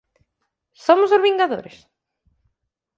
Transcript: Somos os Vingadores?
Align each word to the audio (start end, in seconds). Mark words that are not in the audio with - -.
Somos 0.85 1.09
os 1.15 1.23
Vingadores? 1.27 1.75